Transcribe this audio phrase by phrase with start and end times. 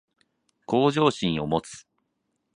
[0.65, 1.85] 向上心を持つ